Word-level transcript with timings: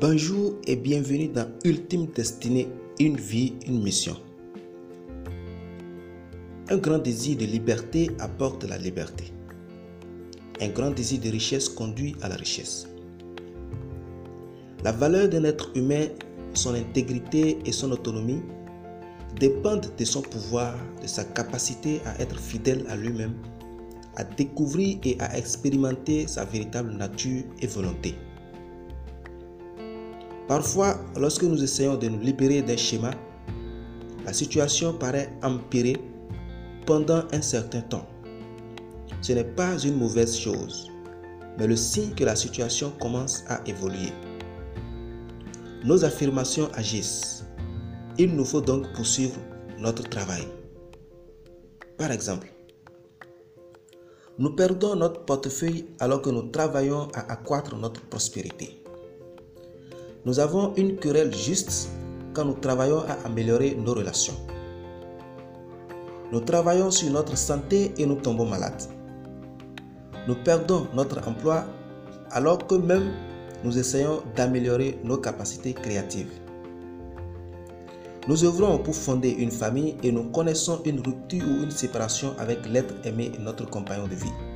Bonjour 0.00 0.54
et 0.68 0.76
bienvenue 0.76 1.26
dans 1.26 1.48
Ultime 1.64 2.06
Destinée, 2.14 2.68
une 3.00 3.16
vie, 3.16 3.54
une 3.66 3.82
mission. 3.82 4.16
Un 6.70 6.76
grand 6.76 6.98
désir 6.98 7.36
de 7.36 7.44
liberté 7.44 8.08
apporte 8.20 8.62
la 8.62 8.78
liberté. 8.78 9.24
Un 10.60 10.68
grand 10.68 10.92
désir 10.92 11.20
de 11.20 11.30
richesse 11.30 11.68
conduit 11.68 12.14
à 12.22 12.28
la 12.28 12.36
richesse. 12.36 12.86
La 14.84 14.92
valeur 14.92 15.30
d'un 15.30 15.42
être 15.42 15.72
humain, 15.74 16.06
son 16.54 16.74
intégrité 16.74 17.58
et 17.66 17.72
son 17.72 17.90
autonomie 17.90 18.42
dépendent 19.40 19.90
de 19.98 20.04
son 20.04 20.22
pouvoir, 20.22 20.76
de 21.02 21.08
sa 21.08 21.24
capacité 21.24 22.00
à 22.06 22.22
être 22.22 22.38
fidèle 22.38 22.84
à 22.88 22.94
lui-même, 22.94 23.34
à 24.14 24.22
découvrir 24.22 24.98
et 25.02 25.16
à 25.18 25.36
expérimenter 25.36 26.28
sa 26.28 26.44
véritable 26.44 26.92
nature 26.92 27.42
et 27.60 27.66
volonté. 27.66 28.14
Parfois, 30.48 30.96
lorsque 31.14 31.42
nous 31.42 31.62
essayons 31.62 31.96
de 31.98 32.08
nous 32.08 32.20
libérer 32.20 32.62
d'un 32.62 32.76
schéma, 32.78 33.10
la 34.24 34.32
situation 34.32 34.94
paraît 34.94 35.30
empirer 35.42 35.96
pendant 36.86 37.22
un 37.32 37.42
certain 37.42 37.82
temps. 37.82 38.06
Ce 39.20 39.32
n'est 39.32 39.44
pas 39.44 39.78
une 39.78 39.96
mauvaise 39.96 40.38
chose, 40.38 40.90
mais 41.58 41.66
le 41.66 41.76
signe 41.76 42.14
que 42.14 42.24
la 42.24 42.34
situation 42.34 42.90
commence 42.98 43.44
à 43.48 43.60
évoluer. 43.66 44.12
Nos 45.84 46.02
affirmations 46.02 46.70
agissent. 46.72 47.44
Il 48.16 48.34
nous 48.34 48.46
faut 48.46 48.62
donc 48.62 48.90
poursuivre 48.94 49.36
notre 49.78 50.08
travail. 50.08 50.48
Par 51.98 52.10
exemple, 52.10 52.50
nous 54.38 54.56
perdons 54.56 54.96
notre 54.96 55.26
portefeuille 55.26 55.86
alors 56.00 56.22
que 56.22 56.30
nous 56.30 56.42
travaillons 56.50 57.08
à 57.12 57.32
accroître 57.32 57.76
notre 57.76 58.00
prospérité. 58.08 58.82
Nous 60.24 60.40
avons 60.40 60.74
une 60.76 60.96
querelle 60.96 61.34
juste 61.34 61.90
quand 62.34 62.44
nous 62.44 62.54
travaillons 62.54 63.00
à 63.00 63.26
améliorer 63.26 63.76
nos 63.76 63.94
relations. 63.94 64.34
Nous 66.32 66.40
travaillons 66.40 66.90
sur 66.90 67.10
notre 67.10 67.36
santé 67.36 67.92
et 67.98 68.04
nous 68.04 68.16
tombons 68.16 68.44
malades. 68.44 68.82
Nous 70.26 70.34
perdons 70.44 70.86
notre 70.94 71.26
emploi 71.26 71.64
alors 72.30 72.66
que 72.66 72.74
même 72.74 73.12
nous 73.64 73.78
essayons 73.78 74.22
d'améliorer 74.36 74.98
nos 75.04 75.16
capacités 75.18 75.72
créatives. 75.72 76.30
Nous 78.26 78.44
œuvrons 78.44 78.78
pour 78.78 78.94
fonder 78.94 79.30
une 79.30 79.50
famille 79.50 79.96
et 80.02 80.12
nous 80.12 80.24
connaissons 80.24 80.82
une 80.84 81.00
rupture 81.00 81.44
ou 81.48 81.62
une 81.62 81.70
séparation 81.70 82.34
avec 82.38 82.68
l'être 82.68 82.94
aimé 83.06 83.32
et 83.34 83.38
notre 83.40 83.64
compagnon 83.70 84.06
de 84.06 84.14
vie. 84.16 84.47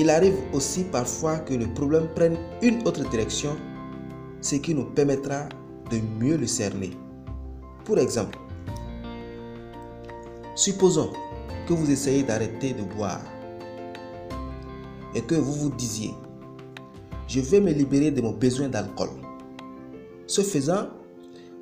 Il 0.00 0.10
arrive 0.10 0.36
aussi 0.52 0.84
parfois 0.84 1.38
que 1.38 1.54
le 1.54 1.66
problème 1.74 2.06
prenne 2.14 2.36
une 2.62 2.86
autre 2.86 3.02
direction, 3.10 3.56
ce 4.40 4.54
qui 4.54 4.72
nous 4.72 4.84
permettra 4.84 5.48
de 5.90 5.98
mieux 6.20 6.36
le 6.36 6.46
cerner. 6.46 6.90
Pour 7.84 7.98
exemple, 7.98 8.38
supposons 10.54 11.10
que 11.66 11.72
vous 11.72 11.90
essayez 11.90 12.22
d'arrêter 12.22 12.74
de 12.74 12.84
boire 12.84 13.20
et 15.16 15.20
que 15.20 15.34
vous 15.34 15.52
vous 15.52 15.70
disiez, 15.70 16.14
je 17.26 17.40
vais 17.40 17.60
me 17.60 17.72
libérer 17.72 18.12
de 18.12 18.20
mon 18.20 18.30
besoin 18.30 18.68
d'alcool. 18.68 19.10
Ce 20.28 20.42
faisant, 20.42 20.90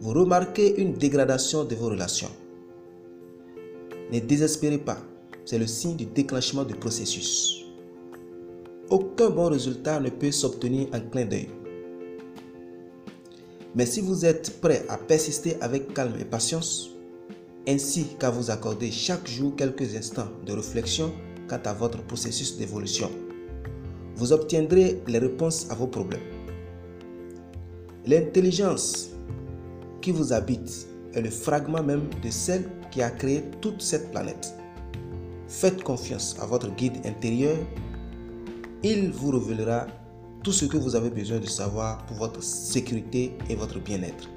vous 0.00 0.12
remarquez 0.12 0.82
une 0.82 0.94
dégradation 0.94 1.62
de 1.62 1.76
vos 1.76 1.86
relations. 1.86 2.32
Ne 4.10 4.18
désespérez 4.18 4.78
pas, 4.78 4.98
c'est 5.44 5.58
le 5.58 5.68
signe 5.68 5.94
du 5.94 6.06
déclenchement 6.06 6.64
du 6.64 6.74
processus. 6.74 7.63
Aucun 8.90 9.30
bon 9.30 9.48
résultat 9.48 9.98
ne 9.98 10.10
peut 10.10 10.30
s'obtenir 10.30 10.88
en 10.92 11.00
clin 11.00 11.24
d'œil. 11.24 11.48
Mais 13.74 13.86
si 13.86 14.00
vous 14.00 14.26
êtes 14.26 14.60
prêt 14.60 14.84
à 14.88 14.98
persister 14.98 15.56
avec 15.62 15.94
calme 15.94 16.14
et 16.20 16.24
patience, 16.24 16.90
ainsi 17.66 18.04
qu'à 18.20 18.30
vous 18.30 18.50
accorder 18.50 18.90
chaque 18.90 19.26
jour 19.26 19.56
quelques 19.56 19.96
instants 19.96 20.28
de 20.44 20.52
réflexion 20.52 21.12
quant 21.48 21.60
à 21.64 21.72
votre 21.72 22.04
processus 22.04 22.58
d'évolution, 22.58 23.10
vous 24.16 24.32
obtiendrez 24.32 25.02
les 25.06 25.18
réponses 25.18 25.66
à 25.70 25.74
vos 25.74 25.86
problèmes. 25.86 26.20
L'intelligence 28.06 29.08
qui 30.02 30.12
vous 30.12 30.34
habite 30.34 30.86
est 31.14 31.22
le 31.22 31.30
fragment 31.30 31.82
même 31.82 32.10
de 32.22 32.30
celle 32.30 32.64
qui 32.90 33.00
a 33.00 33.10
créé 33.10 33.44
toute 33.62 33.80
cette 33.80 34.10
planète. 34.10 34.54
Faites 35.48 35.82
confiance 35.82 36.36
à 36.40 36.46
votre 36.46 36.70
guide 36.76 36.98
intérieur 37.06 37.56
il 38.84 39.10
vous 39.10 39.30
révélera 39.30 39.86
tout 40.42 40.52
ce 40.52 40.66
que 40.66 40.76
vous 40.76 40.94
avez 40.94 41.08
besoin 41.08 41.38
de 41.38 41.46
savoir 41.46 42.04
pour 42.04 42.18
votre 42.18 42.42
sécurité 42.42 43.34
et 43.48 43.56
votre 43.56 43.78
bien-être. 43.80 44.28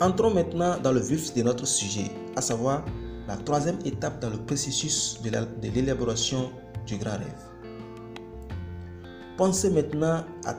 Entrons 0.00 0.34
maintenant 0.34 0.76
dans 0.82 0.90
le 0.90 0.98
vif 0.98 1.32
de 1.34 1.42
notre 1.42 1.64
sujet, 1.64 2.10
à 2.34 2.40
savoir 2.40 2.84
la 3.28 3.36
troisième 3.36 3.78
étape 3.84 4.20
dans 4.20 4.30
le 4.30 4.38
processus 4.38 5.20
de 5.22 5.30
l'élaboration 5.70 6.50
du 6.86 6.96
grand 6.96 7.12
rêve. 7.12 7.44
Pensez 9.36 9.70
maintenant 9.70 10.24
à 10.44 10.56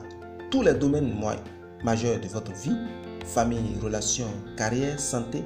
tous 0.50 0.62
les 0.62 0.74
domaines 0.74 1.14
majeurs 1.84 2.20
de 2.20 2.28
votre 2.28 2.52
vie, 2.52 2.76
famille, 3.26 3.76
relations, 3.82 4.30
carrière, 4.56 4.98
santé, 4.98 5.44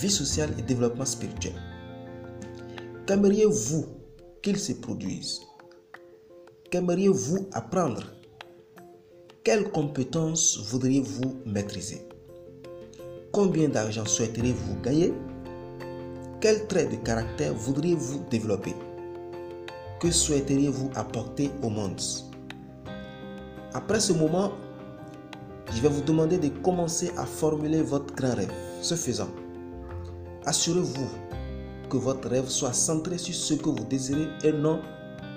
vie 0.00 0.10
sociale 0.10 0.50
et 0.58 0.62
développement 0.62 1.04
spirituel. 1.04 1.52
Qu'aimeriez-vous 3.06 3.84
qu'ils 4.42 4.58
se 4.58 4.72
produisent? 4.72 5.40
Qu'aimeriez-vous 6.70 7.48
apprendre? 7.52 8.04
Quelles 9.42 9.72
compétences 9.72 10.56
voudriez-vous 10.70 11.42
maîtriser? 11.44 12.06
Combien 13.32 13.68
d'argent 13.68 14.04
souhaiteriez-vous 14.04 14.80
gagner? 14.80 15.12
Quels 16.40 16.68
traits 16.68 16.92
de 16.92 16.96
caractère 17.04 17.54
voudriez-vous 17.54 18.22
développer? 18.30 18.76
Que 19.98 20.12
souhaiteriez-vous 20.12 20.90
apporter 20.94 21.50
au 21.64 21.70
monde? 21.70 22.00
Après 23.74 23.98
ce 23.98 24.12
moment, 24.12 24.52
je 25.74 25.80
vais 25.80 25.88
vous 25.88 26.02
demander 26.02 26.38
de 26.38 26.50
commencer 26.60 27.10
à 27.16 27.26
formuler 27.26 27.82
votre 27.82 28.14
grand 28.14 28.36
rêve. 28.36 28.52
Ce 28.80 28.94
faisant, 28.94 29.30
assurez-vous 30.46 31.08
que 31.88 31.96
votre 31.96 32.28
rêve 32.28 32.48
soit 32.48 32.72
centré 32.72 33.18
sur 33.18 33.34
ce 33.34 33.54
que 33.54 33.70
vous 33.70 33.84
désirez 33.86 34.28
et 34.44 34.52
non 34.52 34.80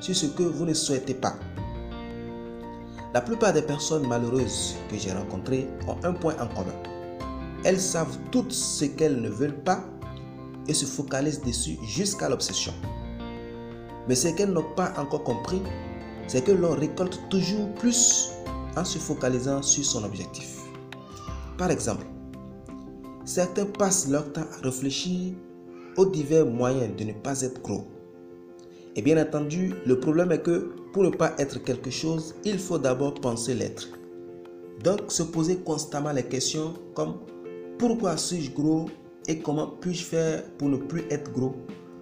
sur 0.04 0.14
ce 0.14 0.26
que 0.26 0.44
vous 0.44 0.66
ne 0.66 0.74
souhaitez 0.74 1.14
pas. 1.14 1.36
La 3.14 3.22
plupart 3.22 3.54
des 3.54 3.62
personnes 3.62 4.06
malheureuses 4.06 4.76
que 4.90 4.98
j'ai 4.98 5.14
rencontrées 5.14 5.70
ont 5.88 5.96
un 6.04 6.12
point 6.12 6.34
en 6.42 6.48
commun. 6.48 6.76
Elles 7.64 7.80
savent 7.80 8.18
tout 8.30 8.46
ce 8.50 8.84
qu'elles 8.84 9.22
ne 9.22 9.30
veulent 9.30 9.64
pas 9.64 9.86
et 10.68 10.74
se 10.74 10.86
focalisent 10.86 11.42
dessus 11.42 11.78
jusqu'à 11.86 12.28
l'obsession. 12.28 12.74
Mais 14.10 14.16
ce 14.16 14.28
qu'elles 14.28 14.52
n'ont 14.52 14.74
pas 14.76 14.92
encore 14.98 15.24
compris, 15.24 15.62
c'est 16.28 16.44
que 16.44 16.52
l'on 16.52 16.76
récolte 16.76 17.22
toujours 17.30 17.74
plus 17.76 18.30
en 18.76 18.84
se 18.84 19.00
focalisant 19.00 19.62
sur 19.62 19.86
son 19.86 20.04
objectif. 20.04 20.58
Par 21.58 21.72
exemple, 21.72 22.06
certains 23.24 23.68
passent 23.68 24.10
leur 24.10 24.34
temps 24.34 24.42
à 24.42 24.66
réfléchir 24.66 25.34
aux 25.96 26.08
divers 26.08 26.46
moyens 26.46 26.94
de 26.98 27.06
ne 27.06 27.14
pas 27.14 27.40
être 27.42 27.62
gros. 27.62 27.93
Et 28.96 29.02
bien 29.02 29.22
entendu, 29.22 29.74
le 29.86 30.00
problème 30.00 30.32
est 30.32 30.42
que 30.42 30.72
pour 30.94 31.04
ne 31.04 31.10
pas 31.10 31.34
être 31.40 31.64
quelque 31.64 31.90
chose, 31.90 32.36
il 32.46 32.60
faut 32.60 32.78
d'abord 32.78 33.16
penser 33.16 33.56
l'être. 33.56 33.90
Donc 34.84 35.12
se 35.12 35.24
poser 35.24 35.58
constamment 35.58 36.12
les 36.12 36.24
questions 36.24 36.74
comme 36.94 37.16
pourquoi 37.80 38.18
suis-je 38.18 38.52
gros 38.52 38.90
et 39.28 39.40
comment 39.40 39.68
puis-je 39.82 40.04
faire 40.04 40.44
pour 40.58 40.70
ne 40.70 40.78
plus 40.78 41.04
être 41.10 41.32
gros 41.32 41.56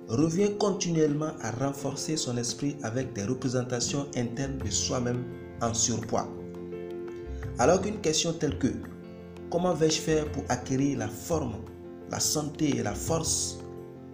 revient 0.10 0.52
continuellement 0.60 1.32
à 1.42 1.52
renforcer 1.52 2.18
son 2.18 2.36
esprit 2.38 2.76
avec 2.84 3.14
des 3.14 3.24
représentations 3.24 4.08
internes 4.16 4.58
de 4.58 4.70
soi-même 4.70 5.24
en 5.62 5.74
surpoids. 5.74 6.28
Alors 7.60 7.82
qu'une 7.82 8.02
question 8.02 8.34
telle 8.34 8.58
que 8.58 8.74
comment 9.50 9.74
vais-je 9.74 10.02
faire 10.02 10.30
pour 10.32 10.44
acquérir 10.50 10.98
la 10.98 11.08
forme, 11.08 11.56
la 12.10 12.20
santé 12.20 12.76
et 12.78 12.84
la 12.84 12.94
force 12.94 13.60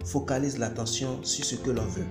focalise 0.04 0.58
l'attention 0.58 1.18
sur 1.22 1.44
ce 1.44 1.56
que 1.56 1.70
l'on 1.70 1.82
veut. 1.82 2.06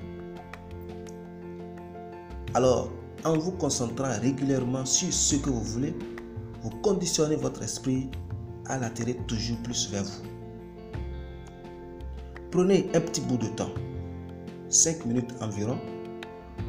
Alors, 2.54 2.90
en 3.26 3.38
vous 3.38 3.52
concentrant 3.52 4.20
régulièrement 4.22 4.86
sur 4.86 5.12
ce 5.12 5.36
que 5.36 5.50
vous 5.50 5.62
voulez, 5.64 5.94
vous 6.62 6.70
conditionnez 6.82 7.36
votre 7.36 7.62
esprit 7.62 8.10
à 8.68 8.78
l'attirer 8.78 9.16
toujours 9.28 9.58
plus 9.64 9.90
vers 9.92 10.04
vous. 10.04 10.24
Prenez 12.52 12.90
un 12.96 13.02
petit 13.02 13.22
bout 13.22 13.38
de 13.38 13.48
temps, 13.48 13.72
5 14.70 15.06
minutes 15.06 15.34
environ, 15.42 15.78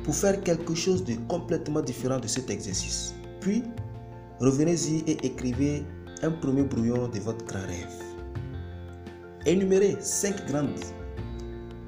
pour 0.05 0.15
faire 0.15 0.43
quelque 0.43 0.75
chose 0.75 1.05
de 1.05 1.15
complètement 1.29 1.81
différent 1.81 2.19
de 2.19 2.27
cet 2.27 2.51
exercice. 2.51 3.15
Puis, 3.41 3.63
revenez-y 4.41 5.05
et 5.07 5.25
écrivez 5.25 5.85
un 6.23 6.31
premier 6.33 6.63
brouillon 6.63 7.09
de 7.09 7.21
votre 7.21 7.45
grand 7.47 7.67
rêve. 7.67 8.03
Énumérez 9.47 9.97
5 10.01 10.51
grandes 10.51 10.81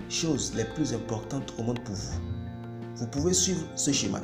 choses 0.08 0.54
les 0.56 0.64
plus 0.64 0.94
importantes 0.94 1.52
au 1.58 1.62
monde 1.62 1.80
pour 1.80 1.94
vous 1.94 2.29
vous 3.00 3.06
pouvez 3.06 3.32
suivre 3.32 3.64
ce 3.76 3.92
schéma. 3.92 4.20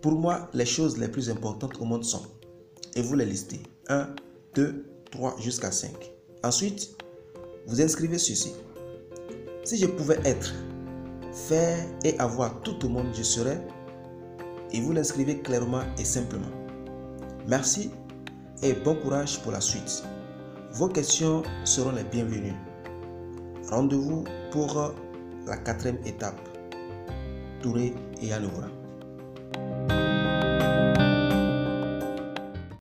Pour 0.00 0.12
moi, 0.12 0.48
les 0.54 0.64
choses 0.64 0.96
les 0.96 1.08
plus 1.08 1.28
importantes 1.28 1.74
au 1.78 1.84
monde 1.84 2.04
sont, 2.04 2.22
et 2.94 3.02
vous 3.02 3.14
les 3.14 3.26
listez, 3.26 3.60
1, 3.88 4.08
2, 4.54 4.86
3 5.10 5.36
jusqu'à 5.38 5.70
5. 5.70 5.90
Ensuite, 6.42 6.96
vous 7.66 7.82
inscrivez 7.82 8.16
ceci. 8.16 8.54
Si 9.64 9.76
je 9.76 9.86
pouvais 9.86 10.18
être, 10.24 10.54
faire 11.32 11.86
et 12.02 12.18
avoir 12.18 12.62
tout 12.62 12.82
au 12.86 12.88
monde, 12.88 13.08
je 13.14 13.22
serais, 13.22 13.60
et 14.72 14.80
vous 14.80 14.92
l'inscrivez 14.92 15.40
clairement 15.40 15.82
et 15.98 16.04
simplement. 16.04 16.50
Merci 17.46 17.90
et 18.62 18.72
bon 18.72 18.94
courage 18.94 19.42
pour 19.42 19.52
la 19.52 19.60
suite. 19.60 20.02
Vos 20.72 20.88
questions 20.88 21.42
seront 21.64 21.92
les 21.92 22.04
bienvenues. 22.04 22.56
Rendez-vous 23.68 24.24
pour 24.50 24.94
la 25.46 25.58
quatrième 25.58 25.98
étape. 26.06 26.55
Et 28.22 28.32
Anoura. 28.32 28.85